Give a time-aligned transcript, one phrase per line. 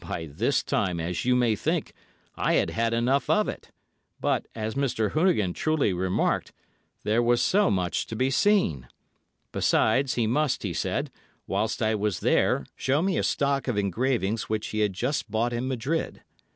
[0.00, 1.92] "By this time, as you may think,
[2.36, 3.72] I had had enough of it,
[4.20, 5.10] but, as Mr.
[5.10, 6.52] Hoonigan truly remarked,
[7.02, 8.86] there was so much to be seen;
[9.50, 11.10] besides, he must, he said,
[11.48, 15.52] whilst I was there, show me a stock of engravings which he had just bought
[15.52, 16.22] in Madrid.